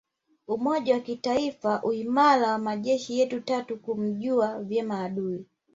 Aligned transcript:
Umoja 0.47 0.93
wa 0.93 0.99
kitaifa 0.99 1.83
uimara 1.83 2.51
wa 2.51 2.57
majeshi 2.57 3.19
yetu 3.19 3.41
tatu 3.41 3.77
kumjua 3.77 4.63
vyema 4.63 5.03
adui 5.05 5.45